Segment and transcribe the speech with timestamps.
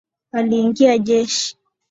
[0.31, 1.57] Aliingia jeshi.